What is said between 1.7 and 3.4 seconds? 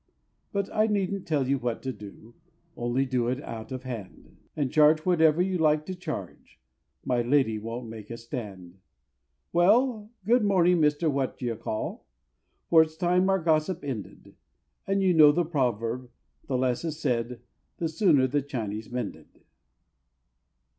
to do, only do it